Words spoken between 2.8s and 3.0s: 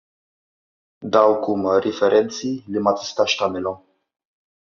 ma